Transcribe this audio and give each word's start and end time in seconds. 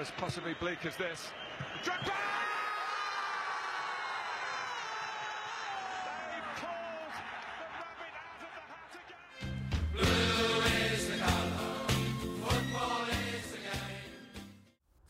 as 0.00 0.10
possibly 0.12 0.54
bleak 0.54 0.84
as 0.86 0.96
this. 0.96 1.30
Drogba! 1.82 2.12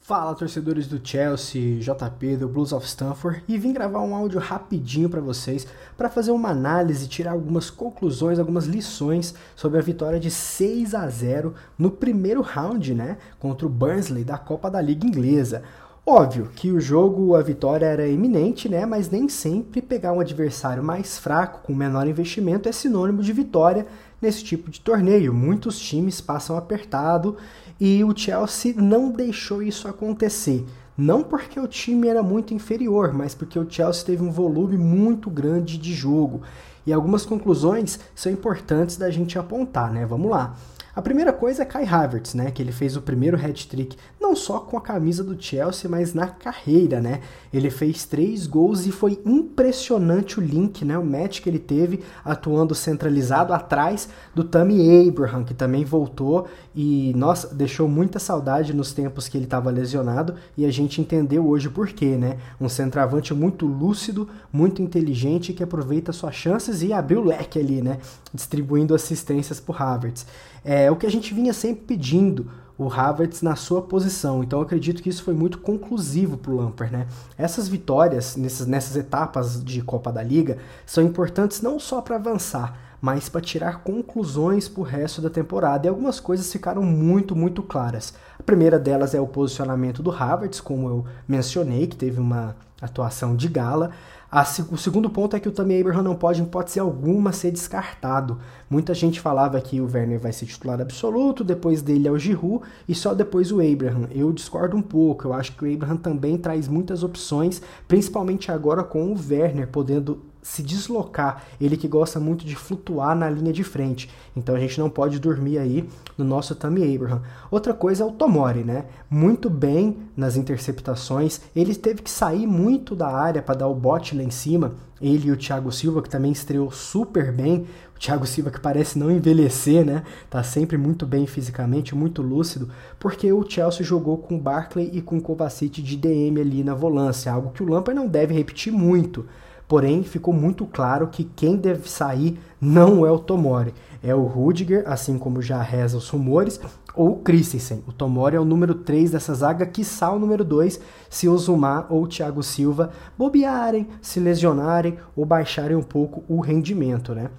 Fala 0.09 0.35
torcedores 0.35 0.87
do 0.87 0.99
Chelsea, 1.07 1.81
JP 1.81 2.39
do 2.39 2.49
Blues 2.49 2.73
of 2.73 2.87
Stanford 2.87 3.45
e 3.47 3.59
vim 3.59 3.75
gravar 3.75 4.01
um 4.01 4.15
áudio 4.15 4.41
rapidinho 4.41 5.11
para 5.11 5.21
vocês 5.21 5.67
para 5.99 6.09
fazer 6.09 6.31
uma 6.31 6.49
análise, 6.49 7.07
tirar 7.07 7.33
algumas 7.33 7.69
conclusões, 7.69 8.39
algumas 8.39 8.65
lições 8.65 9.35
sobre 9.55 9.79
a 9.79 9.83
vitória 9.83 10.19
de 10.19 10.31
6 10.31 10.95
a 10.95 11.07
0 11.07 11.53
no 11.79 11.91
primeiro 11.91 12.41
round, 12.41 12.95
né, 12.95 13.19
contra 13.39 13.67
o 13.67 13.69
Burnley 13.69 14.25
da 14.25 14.39
Copa 14.39 14.71
da 14.71 14.81
Liga 14.81 15.07
Inglesa. 15.07 15.63
Óbvio 16.07 16.49
que 16.57 16.73
o 16.73 16.81
jogo, 16.81 17.35
a 17.35 17.43
vitória 17.43 17.85
era 17.85 18.09
iminente, 18.09 18.67
né? 18.67 18.87
Mas 18.87 19.11
nem 19.11 19.29
sempre 19.29 19.83
pegar 19.83 20.15
um 20.15 20.21
adversário 20.21 20.83
mais 20.83 21.19
fraco, 21.19 21.61
com 21.67 21.75
menor 21.75 22.09
investimento, 22.09 22.67
é 22.67 22.73
sinônimo 22.73 23.23
de 23.23 23.31
vitória 23.31 23.87
nesse 24.21 24.43
tipo 24.45 24.71
de 24.71 24.81
torneio. 24.81 25.33
Muitos 25.33 25.79
times 25.79 26.21
passam 26.21 26.57
apertado 26.57 27.37
e 27.81 28.03
o 28.05 28.17
Chelsea 28.17 28.75
não 28.77 29.11
deixou 29.11 29.63
isso 29.63 29.89
acontecer. 29.89 30.67
Não 30.97 31.23
porque 31.23 31.61
o 31.61 31.69
time 31.69 32.09
era 32.09 32.23
muito 32.23 32.53
inferior, 32.53 33.13
mas 33.13 33.35
porque 33.35 33.59
o 33.59 33.71
Chelsea 33.71 34.05
teve 34.05 34.23
um 34.23 34.33
volume 34.33 34.77
muito 34.77 35.31
grande 35.31 35.79
de 35.79 35.95
jogo. 35.95 36.43
E 36.85 36.93
algumas 36.93 37.25
conclusões 37.25 38.01
são 38.15 38.33
importantes 38.33 38.97
da 38.97 39.11
gente 39.11 39.39
apontar, 39.39 39.93
né? 39.93 40.05
Vamos 40.05 40.31
lá. 40.31 40.57
A 40.99 41.01
primeira 41.01 41.33
coisa 41.33 41.63
é 41.63 41.65
Kai 41.65 41.85
Havertz, 41.85 42.35
né, 42.35 42.51
que 42.51 42.61
ele 42.61 42.73
fez 42.73 42.97
o 42.97 43.01
primeiro 43.01 43.37
hat-trick 43.37 43.97
não 44.21 44.35
só 44.35 44.59
com 44.59 44.77
a 44.77 44.81
camisa 44.81 45.23
do 45.23 45.41
Chelsea, 45.41 45.89
mas 45.89 46.13
na 46.13 46.27
carreira, 46.27 47.01
né? 47.01 47.21
Ele 47.53 47.71
fez 47.71 48.05
três 48.05 48.49
gols 48.49 48.85
e 48.85 48.91
foi 48.91 49.21
impressionante 49.25 50.41
o 50.41 50.43
link, 50.43 50.85
né, 50.85 50.99
o 50.99 51.07
match 51.07 51.41
que 51.41 51.49
ele 51.49 51.61
teve 51.61 52.03
atuando 52.25 52.75
centralizado 52.75 53.53
atrás 53.53 54.09
do 54.35 54.43
Tammy 54.43 55.09
Abraham, 55.09 55.45
que 55.45 55.55
também 55.55 55.85
voltou 55.85 56.49
e 56.75 57.13
nossa, 57.17 57.55
deixou 57.55 57.89
muita 57.89 58.19
saudade 58.19 58.75
nos 58.75 58.93
tempos 58.93 59.29
que 59.29 59.39
ele 59.39 59.45
estava 59.45 59.71
lesionado 59.71 60.35
e 60.57 60.67
a 60.67 60.71
gente 60.71 61.01
entendeu 61.01 61.47
hoje 61.47 61.69
por 61.69 61.87
quê, 61.89 62.17
né? 62.17 62.39
Um 62.61 62.69
centroavante 62.69 63.33
muito 63.33 63.67
lúcido, 63.67 64.29
muito 64.53 64.83
inteligente 64.83 65.53
que 65.53 65.63
aproveita 65.63 66.13
suas 66.13 66.35
chances 66.35 66.83
e 66.83 66.93
abriu 66.93 67.21
o 67.21 67.25
leque 67.25 67.59
ali, 67.59 67.81
né? 67.81 67.99
Distribuindo 68.35 68.97
assistências 68.97 69.61
por 69.61 69.81
Havertz. 69.81 70.27
É 70.65 70.88
o 70.91 70.97
que 70.97 71.07
a 71.07 71.11
gente 71.11 71.35
vinha 71.35 71.53
sempre 71.53 71.85
pedindo, 71.85 72.51
o 72.79 72.89
Havertz 72.93 73.43
na 73.43 73.57
sua 73.57 73.83
posição. 73.83 74.43
Então 74.43 74.61
acredito 74.61 75.03
que 75.03 75.09
isso 75.09 75.25
foi 75.25 75.35
muito 75.35 75.59
conclusivo 75.59 76.37
para 76.37 76.53
o 76.53 76.57
Lampard, 76.57 76.93
né? 76.93 77.07
Essas 77.37 77.69
vitórias 77.69 78.37
nessas, 78.37 78.67
nessas 78.67 78.97
etapas 78.97 79.63
de 79.63 79.83
Copa 79.83 80.13
da 80.13 80.23
Liga 80.23 80.59
são 80.87 81.03
importantes 81.03 81.61
não 81.61 81.81
só 81.81 82.01
para 82.01 82.17
avançar, 82.17 82.79
mas 83.01 83.29
para 83.29 83.41
tirar 83.41 83.83
conclusões 83.83 84.69
para 84.69 84.81
o 84.81 84.85
resto 84.85 85.21
da 85.21 85.29
temporada. 85.29 85.87
E 85.87 85.89
algumas 85.89 86.21
coisas 86.21 86.51
ficaram 86.53 86.83
muito, 86.83 87.35
muito 87.35 87.63
claras. 87.63 88.15
A 88.39 88.43
primeira 88.43 88.79
delas 88.79 89.15
é 89.15 89.21
o 89.21 89.27
posicionamento 89.27 90.03
do 90.03 90.13
Havertz, 90.13 90.61
como 90.61 90.89
eu 90.89 91.05
mencionei, 91.27 91.87
que 91.89 91.97
teve 91.97 92.21
uma 92.21 92.57
atuação 92.81 93.35
de 93.35 93.49
gala. 93.49 93.91
A, 94.31 94.43
o 94.71 94.77
segundo 94.77 95.09
ponto 95.09 95.35
é 95.35 95.41
que 95.41 95.49
o 95.49 95.53
Tammy 95.53 95.81
Abraham 95.81 96.03
não 96.03 96.15
pode, 96.15 96.43
em 96.43 96.45
hipótese 96.45 96.79
alguma, 96.79 97.33
ser 97.33 97.51
descartado. 97.51 98.39
Muita 98.69 98.93
gente 98.93 99.21
falava 99.21 99.59
que 99.59 99.81
o 99.81 99.91
Werner 99.91 100.21
vai 100.21 100.33
ser 100.33 100.45
titular 100.45 100.79
absoluto, 100.79 101.43
depois 101.43 101.81
dele 101.81 102.07
é 102.07 102.11
o 102.11 102.19
Giroud 102.19 102.63
e 102.87 102.95
só 102.95 103.15
depois 103.15 103.51
o 103.51 103.61
Abraham. 103.61 104.07
Eu 104.11 104.31
discordo 104.31 104.77
um 104.77 104.83
pouco, 104.83 105.29
eu 105.29 105.33
acho 105.33 105.53
que 105.53 105.65
o 105.65 105.75
Abraham 105.75 105.97
também 105.97 106.37
traz 106.37 106.69
muitas 106.69 107.03
opções, 107.03 107.63
principalmente 107.87 108.53
agora 108.53 108.85
com 108.85 109.11
o 109.11 109.17
Werner 109.17 109.67
podendo 109.69 110.21
se 110.49 110.63
deslocar, 110.63 111.45
ele 111.61 111.77
que 111.77 111.87
gosta 111.87 112.19
muito 112.19 112.45
de 112.45 112.57
flutuar 112.57 113.15
na 113.15 113.29
linha 113.29 113.53
de 113.53 113.63
frente. 113.63 114.09
Então 114.35 114.55
a 114.55 114.59
gente 114.59 114.81
não 114.81 114.89
pode 114.89 115.19
dormir 115.19 115.59
aí 115.59 115.87
no 116.17 116.25
nosso 116.25 116.55
Tammy 116.55 116.95
Abraham. 116.95 117.21
Outra 117.51 117.75
coisa 117.75 118.03
é 118.03 118.07
o 118.07 118.13
Tomori, 118.13 118.65
né? 118.65 118.87
Muito 119.11 119.51
bem 119.51 119.99
nas 120.17 120.37
interceptações, 120.37 121.43
ele 121.55 121.75
teve 121.75 122.01
que 122.01 122.11
sair 122.11 122.47
muito 122.47 122.97
da 122.97 123.09
área 123.09 123.43
para 123.43 123.59
dar 123.59 123.69
o 123.69 123.75
bote 123.75 124.17
lá 124.17 124.23
em 124.23 124.31
cima. 124.31 124.73
Ele 125.01 125.29
e 125.29 125.31
o 125.31 125.37
Thiago 125.37 125.71
Silva, 125.71 126.01
que 126.01 126.09
também 126.09 126.33
estreou 126.33 126.73
super 126.73 127.31
bem. 127.31 127.67
O 127.95 127.99
Thiago 127.99 128.27
Silva 128.27 128.51
que 128.51 128.59
parece 128.59 128.99
não 128.99 129.11
envelhecer, 129.11 129.85
né? 129.85 130.03
Tá 130.31 130.43
sempre 130.43 130.79
muito 130.79 131.05
bem 131.05 131.27
fisicamente, 131.27 131.95
muito 131.95 132.23
lúcido, 132.23 132.71
porque 132.99 133.31
o 133.33 133.49
Chelsea 133.49 133.85
jogou 133.85 134.17
com 134.17 134.39
Barkley 134.39 134.91
e 134.95 135.03
com 135.03 135.21
Kovacic 135.21 135.83
de 135.83 135.97
DM 135.97 136.41
ali 136.41 136.65
na 136.65 136.75
volância, 136.75 137.31
algo 137.31 137.51
que 137.51 137.63
o 137.63 137.69
Lampard 137.69 138.01
não 138.01 138.09
deve 138.09 138.33
repetir 138.33 138.73
muito. 138.73 139.27
Porém, 139.69 140.03
ficou 140.03 140.33
muito 140.33 140.65
claro 140.65 141.09
que 141.09 141.25
quem 141.25 141.55
deve 141.55 141.91
sair 141.91 142.41
não 142.59 143.05
é 143.05 143.13
o 143.13 143.19
Tomori, 143.19 143.75
é 144.03 144.15
o 144.15 144.25
Rudiger, 144.25 144.83
assim 144.87 145.19
como 145.19 145.43
já 145.43 145.61
reza 145.61 145.99
os 145.99 146.09
rumores, 146.09 146.59
ou 146.95 147.11
o 147.11 147.17
Christensen. 147.17 147.85
O 147.87 147.93
Tomori 147.93 148.35
é 148.35 148.41
o 148.41 148.47
número 148.47 148.75
3 148.75 149.11
dessa 149.11 149.35
zaga, 149.35 149.67
quiçá 149.67 150.11
o 150.11 150.19
número 150.19 150.43
2, 150.43 150.81
se 151.11 151.29
o 151.29 151.37
Zumar 151.37 151.87
ou 151.91 152.07
Thiago 152.07 152.43
Silva 152.43 152.91
bobearem, 153.17 153.87
se 154.01 154.19
lesionarem 154.19 154.97
ou 155.15 155.27
baixarem 155.27 155.77
um 155.77 155.83
pouco 155.83 156.25
o 156.27 156.41
rendimento, 156.41 157.15
né? 157.15 157.31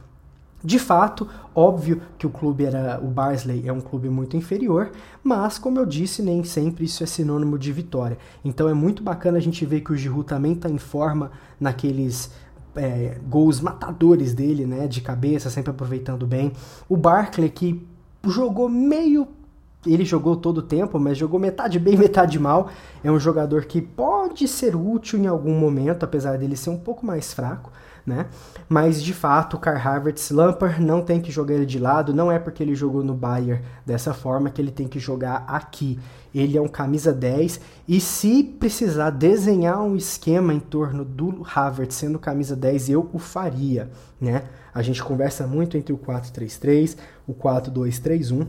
De 0.64 0.78
fato, 0.78 1.28
óbvio 1.56 2.02
que 2.18 2.28
o 2.28 2.30
clube 2.30 2.66
era 2.66 3.00
o 3.02 3.08
Barnsley 3.08 3.64
é 3.66 3.72
um 3.72 3.80
clube 3.80 4.09
muito 4.09 4.36
inferior, 4.36 4.92
mas 5.24 5.58
como 5.58 5.80
eu 5.80 5.86
disse, 5.86 6.22
nem 6.22 6.44
sempre 6.44 6.84
isso 6.84 7.02
é 7.02 7.06
sinônimo 7.06 7.58
de 7.58 7.72
vitória. 7.72 8.18
Então 8.44 8.68
é 8.68 8.74
muito 8.74 9.02
bacana 9.02 9.38
a 9.38 9.42
gente 9.42 9.66
ver 9.66 9.81
que 9.81 9.94
o 9.94 9.96
Giroud 9.96 10.25
também 10.25 10.53
está 10.53 10.69
em 10.69 10.78
forma 10.78 11.31
naqueles 11.59 12.31
é, 12.75 13.18
gols 13.28 13.62
matadores 13.62 14.34
dele, 14.34 14.66
né, 14.66 14.86
de 14.88 15.00
cabeça, 15.00 15.50
sempre 15.50 15.72
aproveitando 15.72 16.28
bem. 16.28 16.52
O 16.90 16.98
Barkley 16.98 17.50
que 17.50 17.88
jogou 18.25 18.68
meio 18.68 19.28
ele 19.85 20.03
jogou 20.03 20.35
todo 20.35 20.59
o 20.59 20.63
tempo, 20.63 21.00
mas 21.00 21.17
jogou 21.17 21.40
metade 21.40 21.79
bem, 21.79 21.95
metade 21.97 22.38
mal. 22.40 22.69
É 23.03 23.12
um 23.12 23.19
jogador 23.19 23.66
que 23.66 23.81
pode 23.81 24.47
ser 24.47 24.75
útil 24.75 25.19
em 25.19 25.28
algum 25.28 25.57
momento, 25.57 26.03
apesar 26.03 26.38
dele 26.38 26.56
ser 26.56 26.69
um 26.69 26.78
pouco 26.78 27.06
mais 27.06 27.34
fraco 27.34 27.72
né? 28.09 28.25
Mas 28.68 29.01
de 29.01 29.13
fato, 29.13 29.56
o 29.56 29.59
Carl 29.59 29.78
Havertz 29.78 30.31
Lampard 30.31 30.81
não 30.81 31.01
tem 31.01 31.22
que 31.22 31.31
jogar 31.31 31.56
ele 31.56 31.66
de 31.66 31.79
lado, 31.79 32.13
não 32.13 32.31
é 32.31 32.39
porque 32.39 32.63
ele 32.63 32.75
jogou 32.75 33.03
no 33.03 33.13
Bayern 33.13 33.63
dessa 33.85 34.13
forma 34.13 34.50
que 34.50 34.62
ele 34.62 34.72
tem 34.72 34.88
que 34.88 35.00
jogar 35.00 35.45
aqui. 35.47 36.00
Ele 36.34 36.57
é 36.57 36.62
um 36.62 36.68
camisa 36.68 37.13
10 37.13 37.59
e 37.88 38.00
se 38.00 38.44
precisar 38.44 39.12
desenhar 39.12 39.81
um 39.81 39.95
esquema 39.95 40.53
em 40.53 40.59
torno 40.59 41.06
do 41.06 41.45
Havertz 41.56 41.95
sendo 41.95 42.19
camisa 42.19 42.56
10, 42.56 42.89
eu 42.89 43.09
o 43.13 43.19
faria, 43.19 43.89
né? 44.19 44.44
A 44.73 44.81
gente 44.81 45.03
conversa 45.03 45.47
muito 45.47 45.78
entre 45.78 45.91
o 45.94 45.97
4-3-3, 45.97 46.95
o 47.28 47.34
4-2-3-1 47.34 48.47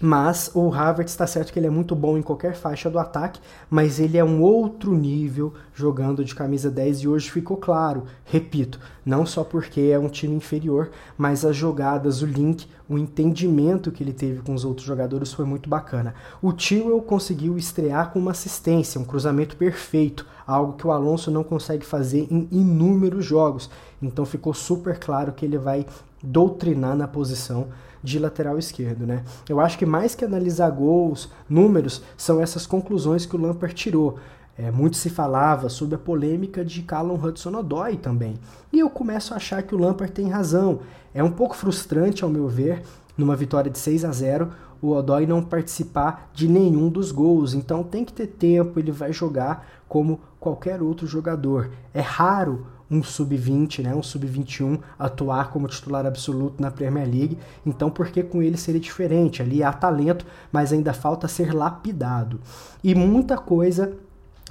mas 0.00 0.50
o 0.54 0.72
Havertz 0.72 1.12
está 1.12 1.26
certo 1.26 1.52
que 1.52 1.58
ele 1.58 1.66
é 1.66 1.70
muito 1.70 1.94
bom 1.94 2.16
em 2.16 2.22
qualquer 2.22 2.54
faixa 2.54 2.88
do 2.88 2.98
ataque, 2.98 3.38
mas 3.68 4.00
ele 4.00 4.16
é 4.16 4.24
um 4.24 4.40
outro 4.40 4.94
nível 4.94 5.52
jogando 5.74 6.24
de 6.24 6.34
camisa 6.34 6.70
10 6.70 7.00
e 7.00 7.08
hoje 7.08 7.30
ficou 7.30 7.58
claro, 7.58 8.04
repito, 8.24 8.80
não 9.04 9.26
só 9.26 9.44
porque 9.44 9.80
é 9.92 9.98
um 9.98 10.08
time 10.08 10.34
inferior, 10.34 10.90
mas 11.18 11.44
as 11.44 11.54
jogadas, 11.54 12.22
o 12.22 12.26
link, 12.26 12.66
o 12.88 12.96
entendimento 12.96 13.92
que 13.92 14.02
ele 14.02 14.14
teve 14.14 14.40
com 14.40 14.54
os 14.54 14.64
outros 14.64 14.86
jogadores 14.86 15.34
foi 15.34 15.44
muito 15.44 15.68
bacana. 15.68 16.14
O 16.40 16.50
Tewell 16.50 17.02
conseguiu 17.02 17.58
estrear 17.58 18.10
com 18.10 18.18
uma 18.18 18.30
assistência, 18.30 19.00
um 19.00 19.04
cruzamento 19.04 19.54
perfeito, 19.54 20.26
algo 20.46 20.72
que 20.72 20.86
o 20.86 20.92
Alonso 20.92 21.30
não 21.30 21.44
consegue 21.44 21.84
fazer 21.84 22.26
em 22.30 22.48
inúmeros 22.50 23.24
jogos. 23.24 23.70
Então 24.00 24.24
ficou 24.24 24.54
super 24.54 24.98
claro 24.98 25.32
que 25.32 25.44
ele 25.44 25.58
vai 25.58 25.84
doutrinar 26.22 26.96
na 26.96 27.06
posição 27.06 27.68
de 28.02 28.18
lateral 28.18 28.58
esquerdo, 28.58 29.06
né? 29.06 29.22
Eu 29.48 29.60
acho 29.60 29.78
que 29.78 29.86
mais 29.86 30.14
que 30.14 30.24
analisar 30.24 30.70
gols, 30.70 31.30
números, 31.48 32.02
são 32.16 32.40
essas 32.40 32.66
conclusões 32.66 33.26
que 33.26 33.36
o 33.36 33.40
Lampard 33.40 33.74
tirou. 33.74 34.18
É, 34.56 34.70
muito 34.70 34.96
se 34.96 35.08
falava 35.08 35.68
sobre 35.68 35.94
a 35.94 35.98
polêmica 35.98 36.64
de 36.64 36.82
Callum 36.82 37.14
Hudson-Odoi 37.14 37.96
também. 37.96 38.34
E 38.72 38.78
eu 38.78 38.90
começo 38.90 39.32
a 39.32 39.36
achar 39.36 39.62
que 39.62 39.74
o 39.74 39.78
Lampard 39.78 40.12
tem 40.12 40.28
razão. 40.28 40.80
É 41.14 41.22
um 41.22 41.30
pouco 41.30 41.56
frustrante, 41.56 42.24
ao 42.24 42.30
meu 42.30 42.46
ver, 42.46 42.82
numa 43.16 43.36
vitória 43.36 43.70
de 43.70 43.78
6 43.78 44.04
a 44.04 44.12
0 44.12 44.50
o 44.82 44.92
Odoi 44.92 45.26
não 45.26 45.42
participar 45.42 46.30
de 46.32 46.48
nenhum 46.48 46.88
dos 46.88 47.12
gols. 47.12 47.54
Então 47.54 47.82
tem 47.82 48.04
que 48.04 48.12
ter 48.12 48.26
tempo, 48.26 48.78
ele 48.78 48.90
vai 48.90 49.12
jogar 49.12 49.66
como 49.88 50.20
qualquer 50.38 50.80
outro 50.80 51.06
jogador. 51.06 51.70
É 51.92 52.00
raro 52.00 52.66
um 52.90 53.02
sub-20, 53.02 53.84
né, 53.84 53.94
um 53.94 54.02
sub-21 54.02 54.80
atuar 54.98 55.50
como 55.50 55.68
titular 55.68 56.04
absoluto 56.04 56.60
na 56.60 56.70
Premier 56.70 57.06
League. 57.06 57.38
Então, 57.64 57.88
por 57.88 58.08
que 58.08 58.22
com 58.22 58.42
ele 58.42 58.56
seria 58.56 58.80
diferente? 58.80 59.40
Ali 59.40 59.62
há 59.62 59.72
talento, 59.72 60.26
mas 60.50 60.72
ainda 60.72 60.92
falta 60.92 61.28
ser 61.28 61.54
lapidado. 61.54 62.40
E 62.82 62.94
muita 62.94 63.38
coisa 63.38 63.96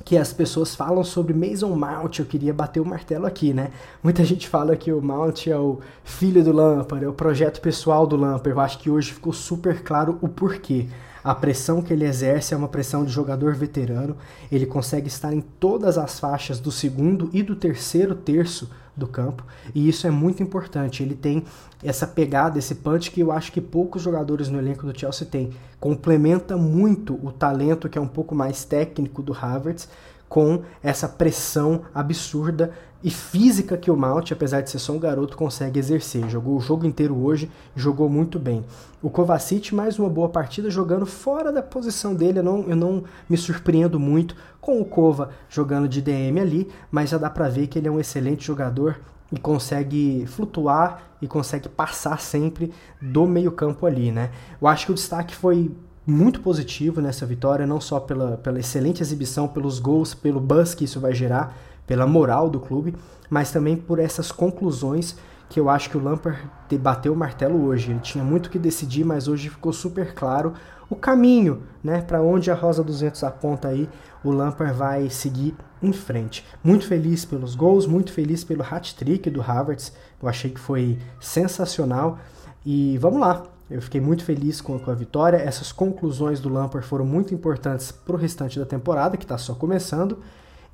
que 0.06 0.18
as 0.18 0.32
pessoas 0.32 0.76
falam 0.76 1.04
sobre 1.04 1.34
Mason 1.34 1.76
Mount, 1.76 2.20
eu 2.20 2.26
queria 2.26 2.54
bater 2.54 2.80
o 2.80 2.86
martelo 2.86 3.26
aqui, 3.26 3.54
né? 3.54 3.72
Muita 4.02 4.24
gente 4.24 4.48
fala 4.48 4.76
que 4.78 4.92
o 4.92 5.02
Mount 5.02 5.48
é 5.48 5.58
o 5.58 5.80
filho 6.04 6.44
do 6.44 6.54
Lampard, 6.54 7.04
é 7.04 7.10
o 7.10 7.14
projeto 7.14 7.60
pessoal 7.60 8.08
do 8.08 8.16
Lampard. 8.16 8.50
Eu 8.50 8.60
acho 8.60 8.80
que 8.80 8.90
hoje 8.90 9.12
ficou 9.12 9.34
super 9.34 9.84
claro 9.84 10.18
o 10.22 10.30
porquê. 10.30 10.88
A 11.24 11.36
pressão 11.36 11.82
que 11.82 11.94
ele 11.94 12.06
exerce 12.06 12.54
é 12.54 12.58
uma 12.58 12.68
pressão 12.68 13.04
de 13.04 13.12
jogador 13.12 13.54
veterano. 13.56 14.16
Ele 14.52 14.66
consegue 14.66 15.08
estar 15.08 15.34
em 15.34 15.42
todas 15.42 15.98
as 15.98 16.20
faixas 16.20 16.60
do 16.60 16.72
segundo 16.72 17.30
e 17.34 17.44
do 17.44 17.56
terceiro 17.56 18.16
terço 18.16 18.70
do 19.00 19.08
campo, 19.08 19.46
e 19.74 19.88
isso 19.88 20.06
é 20.06 20.12
muito 20.12 20.44
importante. 20.44 21.02
Ele 21.02 21.16
tem 21.16 21.44
essa 21.82 22.06
pegada, 22.06 22.60
esse 22.60 22.76
punch 22.76 23.10
que 23.10 23.22
eu 23.22 23.32
acho 23.32 23.52
que 23.52 23.62
poucos 23.62 24.02
jogadores 24.02 24.50
no 24.50 24.60
elenco 24.60 24.86
do 24.86 24.98
Chelsea 24.98 25.26
têm. 25.26 25.52
Complementa 25.80 26.58
muito 26.58 27.18
o 27.26 27.32
talento 27.32 27.88
que 27.88 27.98
é 27.98 28.02
um 28.02 28.08
pouco 28.08 28.36
mais 28.36 28.66
técnico 28.66 29.22
do 29.24 29.34
Havertz 29.34 29.88
com 30.28 30.62
essa 30.84 31.08
pressão 31.08 31.82
absurda 31.94 32.72
e 33.02 33.10
física 33.10 33.78
que 33.78 33.90
o 33.90 33.96
Mount, 33.96 34.32
apesar 34.32 34.62
de 34.62 34.70
ser 34.70 34.80
só 34.80 34.92
um 34.94 35.00
garoto, 35.00 35.38
consegue 35.38 35.80
exercer. 35.80 36.30
Jogou 36.30 36.58
o 36.58 36.60
jogo 36.60 36.86
inteiro 36.86 37.16
hoje, 37.16 37.50
jogou 37.76 38.10
muito 38.10 38.38
bem. 38.38 38.66
O 39.02 39.10
Kovacic, 39.10 39.74
mais 39.74 39.98
uma 39.98 40.10
boa 40.10 40.28
partida, 40.28 40.70
jogando 40.70 41.06
fora 41.06 41.52
da 41.52 41.62
posição 41.62 42.14
dele. 42.14 42.40
Eu 42.40 42.44
não, 42.44 42.62
eu 42.68 42.76
não 42.76 43.04
me 43.30 43.38
surpreendo 43.38 44.00
muito 44.00 44.36
com 44.60 44.82
o 44.82 44.86
Kova 44.86 45.30
jogando 45.50 45.88
de 45.88 46.02
DM 46.02 46.40
ali, 46.40 46.70
mas 46.92 47.10
já 47.10 47.18
dá 47.18 47.30
para 47.30 47.48
ver 47.48 47.68
que 47.68 47.80
ele 47.80 47.88
é 47.88 47.92
um 47.92 48.00
excelente 48.00 48.46
jogador 48.46 49.00
e 49.32 49.40
consegue 49.40 50.26
flutuar 50.28 51.04
e 51.22 51.28
consegue 51.28 51.70
passar 51.70 52.20
sempre 52.20 52.74
do 53.02 53.26
meio-campo 53.26 53.86
ali, 53.86 54.12
né? 54.12 54.32
Eu 54.62 54.68
acho 54.68 54.88
que 54.88 54.92
o 54.92 54.96
destaque 54.96 55.36
foi 55.36 55.72
muito 56.06 56.42
positivo 56.42 57.00
nessa 57.00 57.26
vitória, 57.26 57.68
não 57.68 57.80
só 57.80 58.00
pela, 58.00 58.38
pela 58.38 58.60
excelente 58.60 59.02
exibição, 59.02 59.48
pelos 59.48 59.80
gols, 59.80 60.14
pelo 60.14 60.40
buzz 60.40 60.74
que 60.74 60.86
isso 60.86 61.00
vai 61.00 61.14
gerar, 61.14 61.56
pela 61.90 62.06
moral 62.06 62.52
do 62.52 62.60
clube, 62.60 62.96
mas 63.32 63.52
também 63.52 63.76
por 63.76 63.98
essas 63.98 64.32
conclusões 64.32 65.18
que 65.50 65.60
eu 65.60 65.68
acho 65.68 65.90
que 65.90 65.98
o 65.98 66.04
Lampard 66.04 66.40
debateu 66.70 67.14
o 67.14 67.18
martelo 67.18 67.66
hoje. 67.66 67.90
Ele 67.90 68.00
tinha 68.00 68.24
muito 68.24 68.52
que 68.52 68.60
decidir, 68.60 69.04
mas 69.04 69.28
hoje 69.28 69.50
ficou 69.50 69.74
super 69.74 70.14
claro 70.14 70.54
o 70.88 70.96
caminho, 70.96 71.64
né, 71.84 72.00
para 72.02 72.22
onde 72.22 72.52
a 72.52 72.54
Rosa 72.54 72.84
200 72.84 73.24
aponta 73.24 73.70
aí, 73.70 73.90
o 74.24 74.30
Lampard 74.30 74.72
vai 74.78 75.10
seguir 75.10 75.56
em 75.82 75.92
frente. 75.92 76.46
Muito 76.64 76.86
feliz 76.86 77.26
pelos 77.26 77.56
gols, 77.56 77.88
muito 77.88 78.14
feliz 78.14 78.44
pelo 78.44 78.62
hat-trick 78.64 79.32
do 79.32 79.42
Havertz. 79.42 79.92
Eu 80.22 80.30
achei 80.30 80.52
que 80.52 80.60
foi 80.60 81.00
sensacional 81.20 82.20
e 82.64 83.00
vamos 83.00 83.20
lá. 83.20 83.44
Eu 83.70 83.82
fiquei 83.82 84.02
muito 84.02 84.24
feliz 84.24 84.62
com, 84.62 84.78
com 84.78 84.92
a 84.92 84.96
vitória. 84.96 85.38
Essas 85.38 85.72
conclusões 85.72 86.40
do 86.40 86.50
Lampard 86.50 86.86
foram 86.86 87.06
muito 87.06 87.34
importantes 87.34 87.92
para 87.92 88.16
o 88.16 88.18
restante 88.18 88.60
da 88.60 88.66
temporada, 88.66 89.18
que 89.18 89.26
está 89.26 89.38
só 89.38 89.56
começando. 89.56 90.20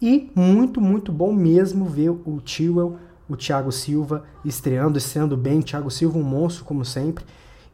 E 0.02 0.30
muito, 0.36 0.82
muito 0.82 1.12
bom 1.12 1.34
mesmo 1.34 1.86
ver 1.86 2.10
o 2.10 2.42
Tewell, 2.42 2.98
o 3.30 3.36
Thiago 3.36 3.72
Silva 3.72 4.24
estreando, 4.44 4.98
estreando 4.98 5.38
bem. 5.38 5.62
Thiago 5.62 5.90
Silva 5.90 6.18
um 6.18 6.24
monstro, 6.24 6.66
como 6.66 6.84
sempre. 6.84 7.26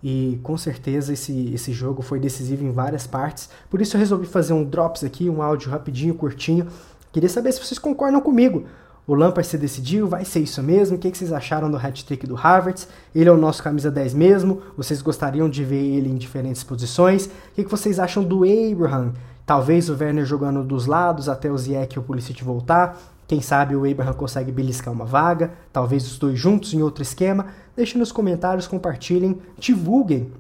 E 0.04 0.40
com 0.42 0.58
certeza 0.58 1.14
esse, 1.14 1.54
esse 1.54 1.72
jogo 1.72 2.02
foi 2.02 2.20
decisivo 2.20 2.64
em 2.64 2.72
várias 2.72 3.06
partes. 3.06 3.50
Por 3.70 3.82
isso 3.82 3.96
eu 3.96 4.00
resolvi 4.00 4.26
fazer 4.26 4.54
um 4.54 4.64
drops 4.64 5.04
aqui, 5.04 5.30
um 5.30 5.42
áudio 5.42 5.70
rapidinho, 5.70 6.16
curtinho. 6.16 6.68
Queria 7.12 7.30
saber 7.30 7.52
se 7.52 7.64
vocês 7.64 7.78
concordam 7.78 8.22
comigo. 8.22 8.66
O 9.06 9.16
Lampard 9.16 9.48
se 9.48 9.58
decidiu, 9.58 10.08
vai 10.08 10.24
ser 10.24 10.40
isso 10.40 10.62
mesmo. 10.62 10.96
O 10.96 11.00
que, 11.00 11.10
vocês 11.10 11.34
acharam 11.34 11.70
do 11.70 11.78
hat-trick 11.78 12.26
do 12.26 12.38
Havertz? 12.38 12.88
Ele 13.14 13.28
é 13.28 13.32
o 13.32 13.38
nosso 13.38 13.62
camisa 13.62 13.92
10 13.92 14.14
mesmo? 14.14 14.62
Vocês 14.78 15.02
gostariam 15.02 15.50
de 15.50 15.64
ver 15.64 15.84
ele 15.84 16.10
em 16.10 16.16
diferentes 16.16 16.64
posições? 16.64 17.26
O 17.26 17.30
que, 17.56 17.66
vocês 17.66 18.00
acham 18.00 18.24
do 18.24 18.44
Abraham? 18.44 19.14
Talvez 19.52 19.90
o 19.90 19.98
Werner 20.00 20.24
jogando 20.24 20.64
dos 20.64 20.86
lados 20.86 21.28
até 21.28 21.52
o 21.52 21.58
Ziyech 21.58 21.94
e 21.94 22.00
o 22.00 22.02
Pulisic 22.02 22.42
voltar. 22.42 22.98
Quem 23.28 23.42
sabe 23.42 23.76
o 23.76 23.84
Abraham 23.84 24.14
consegue 24.14 24.50
beliscar 24.50 24.94
uma 24.94 25.04
vaga. 25.04 25.52
Talvez 25.74 26.08
os 26.08 26.18
dois 26.18 26.40
juntos 26.40 26.74
em 26.74 26.82
outro 26.82 27.04
esquema. 27.04 27.48
Deixem 27.76 28.00
nos 28.00 28.14
comentários, 28.14 28.66
compartilhem, 28.66 29.42
divulguem 29.60 30.32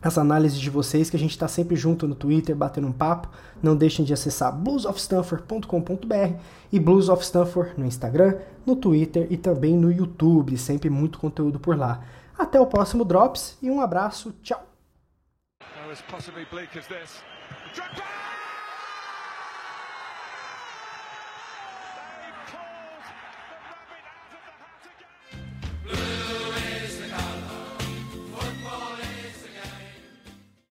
as 0.00 0.16
análises 0.16 0.58
de 0.58 0.70
vocês, 0.70 1.10
que 1.10 1.16
a 1.16 1.18
gente 1.18 1.32
está 1.32 1.46
sempre 1.46 1.76
junto 1.76 2.08
no 2.08 2.14
Twitter, 2.14 2.56
batendo 2.56 2.86
um 2.86 2.92
papo. 2.92 3.28
Não 3.62 3.76
deixem 3.76 4.02
de 4.02 4.14
acessar 4.14 4.50
bluesofstanford.com.br 4.56 6.38
e 6.72 6.80
Blues 6.80 7.10
of 7.10 7.22
Stanford 7.22 7.72
no 7.76 7.84
Instagram, 7.84 8.38
no 8.64 8.76
Twitter 8.76 9.26
e 9.28 9.36
também 9.36 9.76
no 9.76 9.92
YouTube. 9.92 10.56
Sempre 10.56 10.88
muito 10.88 11.18
conteúdo 11.18 11.60
por 11.60 11.76
lá. 11.76 12.00
Até 12.38 12.58
o 12.58 12.66
próximo 12.66 13.04
Drops 13.04 13.58
e 13.60 13.70
um 13.70 13.82
abraço. 13.82 14.34
Tchau! 14.42 14.66